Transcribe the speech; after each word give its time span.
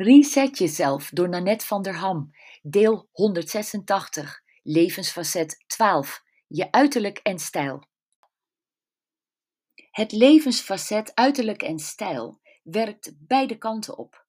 Reset 0.00 0.58
jezelf 0.58 1.10
door 1.10 1.28
Nanette 1.28 1.66
van 1.66 1.82
der 1.82 1.96
Ham. 1.96 2.30
Deel 2.62 3.08
186. 3.12 4.42
Levensfacet 4.62 5.64
12. 5.66 6.22
Je 6.46 6.72
uiterlijk 6.72 7.18
en 7.18 7.38
stijl. 7.38 7.82
Het 9.90 10.12
levensfacet 10.12 11.14
uiterlijk 11.14 11.62
en 11.62 11.78
stijl 11.78 12.40
werkt 12.62 13.12
beide 13.18 13.58
kanten 13.58 13.98
op. 13.98 14.26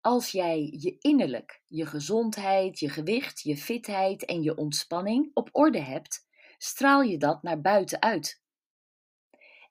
Als 0.00 0.30
jij 0.30 0.76
je 0.78 0.96
innerlijk, 0.98 1.62
je 1.66 1.86
gezondheid, 1.86 2.78
je 2.78 2.88
gewicht, 2.88 3.40
je 3.40 3.56
fitheid 3.56 4.24
en 4.24 4.42
je 4.42 4.56
ontspanning 4.56 5.30
op 5.34 5.48
orde 5.52 5.80
hebt, 5.80 6.26
straal 6.58 7.02
je 7.02 7.18
dat 7.18 7.42
naar 7.42 7.60
buiten 7.60 8.02
uit. 8.02 8.42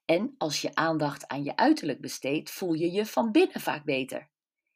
En 0.04 0.34
als 0.38 0.60
je 0.60 0.74
aandacht 0.74 1.28
aan 1.28 1.44
je 1.44 1.56
uiterlijk 1.56 2.00
besteedt, 2.00 2.50
voel 2.50 2.72
je 2.72 2.90
je 2.90 3.06
van 3.06 3.32
binnen 3.32 3.60
vaak 3.60 3.84
beter. 3.84 4.30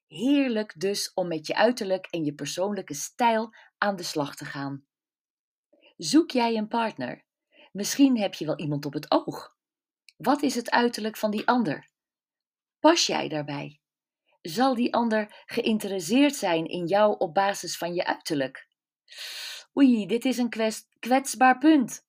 Heerlijk 0.06 0.80
dus 0.80 1.14
om 1.14 1.28
met 1.28 1.46
je 1.46 1.54
uiterlijk 1.54 2.06
en 2.06 2.24
je 2.24 2.34
persoonlijke 2.34 2.94
stijl 2.94 3.54
aan 3.78 3.96
de 3.96 4.02
slag 4.02 4.36
te 4.36 4.44
gaan. 4.44 4.86
Zoek 5.96 6.30
jij 6.30 6.56
een 6.56 6.68
partner? 6.68 7.24
Misschien 7.72 8.18
heb 8.18 8.34
je 8.34 8.46
wel 8.46 8.58
iemand 8.58 8.86
op 8.86 8.92
het 8.92 9.10
oog. 9.10 9.56
Wat 10.16 10.42
is 10.42 10.54
het 10.54 10.70
uiterlijk 10.70 11.16
van 11.16 11.30
die 11.30 11.46
ander? 11.46 11.90
Pas 12.80 13.06
jij 13.06 13.28
daarbij? 13.28 13.80
Zal 14.42 14.74
die 14.74 14.94
ander 14.94 15.42
geïnteresseerd 15.46 16.34
zijn 16.34 16.66
in 16.66 16.86
jou 16.86 17.18
op 17.18 17.34
basis 17.34 17.76
van 17.76 17.94
je 17.94 18.04
uiterlijk? 18.04 18.68
Oei, 19.78 20.06
dit 20.06 20.24
is 20.24 20.38
een 20.38 20.78
kwetsbaar 20.98 21.58
punt. 21.58 22.06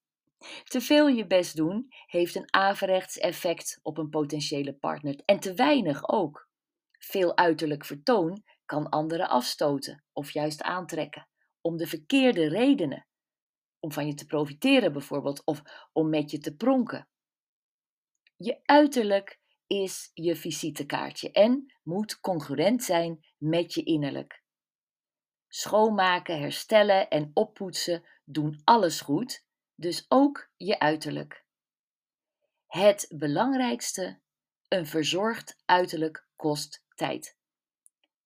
Te 0.64 0.82
veel 0.82 1.08
je 1.08 1.28
best 1.28 1.56
doen 1.56 1.88
heeft 2.06 2.36
een 2.36 2.54
averechts 2.54 3.18
effect 3.18 3.80
op 3.82 3.98
een 3.98 4.10
potentiële 4.10 4.74
partner 4.74 5.22
en 5.26 5.40
te 5.40 5.54
weinig 5.54 6.10
ook. 6.10 6.47
Veel 6.98 7.38
uiterlijk 7.38 7.86
vertoon 7.86 8.44
kan 8.66 8.90
anderen 8.90 9.30
afstoten 9.30 10.04
of 10.14 10.32
juist 10.32 10.62
aantrekken, 10.62 11.28
om 11.62 11.78
de 11.78 11.88
verkeerde 11.88 12.48
redenen. 12.48 13.08
Om 13.80 13.92
van 13.92 14.08
je 14.08 14.14
te 14.14 14.26
profiteren 14.26 14.92
bijvoorbeeld, 14.92 15.46
of 15.46 15.62
om 15.94 16.10
met 16.10 16.32
je 16.32 16.40
te 16.40 16.56
pronken. 16.56 17.08
Je 18.38 18.60
uiterlijk 18.64 19.40
is 19.68 20.12
je 20.14 20.36
visitekaartje 20.36 21.32
en 21.32 21.74
moet 21.84 22.20
congruent 22.20 22.84
zijn 22.84 23.26
met 23.38 23.74
je 23.74 23.84
innerlijk. 23.84 24.44
Schoonmaken, 25.48 26.40
herstellen 26.40 27.10
en 27.10 27.32
oppoetsen 27.34 28.04
doen 28.26 28.62
alles 28.64 29.02
goed, 29.02 29.46
dus 29.76 30.06
ook 30.08 30.50
je 30.56 30.80
uiterlijk. 30.80 31.46
Het 32.68 33.06
belangrijkste, 33.16 34.20
een 34.68 34.86
verzorgd 34.86 35.62
uiterlijk 35.66 36.28
kost 36.36 36.86
tijd. 36.98 37.38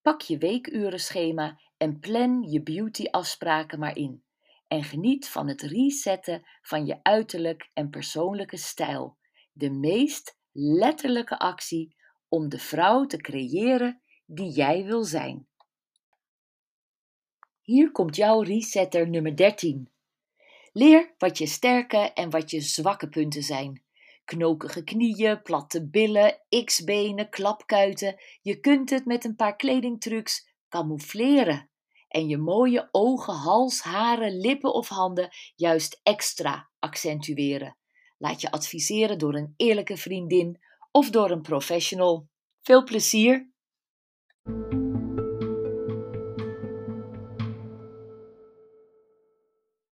Pak 0.01 0.21
je 0.21 0.37
weekurenschema 0.37 1.59
en 1.77 1.99
plan 1.99 2.43
je 2.43 2.63
beautyafspraken 2.63 3.79
maar 3.79 3.97
in. 3.97 4.23
En 4.67 4.83
geniet 4.83 5.29
van 5.29 5.47
het 5.47 5.61
resetten 5.61 6.47
van 6.61 6.85
je 6.85 6.99
uiterlijk 7.01 7.69
en 7.73 7.89
persoonlijke 7.89 8.57
stijl. 8.57 9.17
De 9.51 9.69
meest 9.69 10.37
letterlijke 10.51 11.39
actie 11.39 11.95
om 12.27 12.49
de 12.49 12.59
vrouw 12.59 13.05
te 13.05 13.17
creëren 13.17 14.01
die 14.25 14.49
jij 14.49 14.85
wil 14.85 15.03
zijn. 15.03 15.47
Hier 17.61 17.91
komt 17.91 18.15
jouw 18.15 18.41
resetter 18.41 19.09
nummer 19.09 19.35
13. 19.35 19.89
Leer 20.71 21.13
wat 21.17 21.37
je 21.37 21.47
sterke 21.47 21.97
en 21.97 22.29
wat 22.29 22.51
je 22.51 22.61
zwakke 22.61 23.09
punten 23.09 23.43
zijn. 23.43 23.83
Knokige 24.31 24.83
knieën, 24.83 25.41
platte 25.41 25.89
billen, 25.89 26.37
x-benen, 26.65 27.29
klapkuiten. 27.29 28.15
Je 28.41 28.59
kunt 28.59 28.89
het 28.89 29.05
met 29.05 29.25
een 29.25 29.35
paar 29.35 29.55
kledingtrucs 29.55 30.47
camoufleren. 30.69 31.69
En 32.07 32.27
je 32.27 32.37
mooie 32.37 32.87
ogen, 32.91 33.33
hals, 33.33 33.81
haren, 33.81 34.39
lippen 34.39 34.73
of 34.73 34.87
handen 34.87 35.29
juist 35.55 35.99
extra 36.03 36.69
accentueren. 36.79 37.77
Laat 38.17 38.41
je 38.41 38.51
adviseren 38.51 39.17
door 39.17 39.35
een 39.35 39.53
eerlijke 39.57 39.97
vriendin 39.97 40.59
of 40.91 41.09
door 41.09 41.31
een 41.31 41.41
professional. 41.41 42.27
Veel 42.61 42.83
plezier! 42.83 43.50